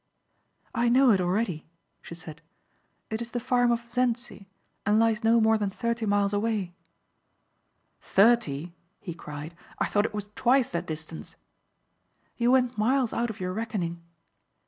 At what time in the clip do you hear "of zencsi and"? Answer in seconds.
3.71-4.97